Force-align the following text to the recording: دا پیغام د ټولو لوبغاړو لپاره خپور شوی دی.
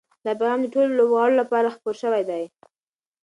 دا 0.25 0.31
پیغام 0.39 0.59
د 0.63 0.67
ټولو 0.73 0.97
لوبغاړو 0.99 1.39
لپاره 1.41 1.73
خپور 1.75 1.95
شوی 2.01 2.23
دی. 2.29 2.43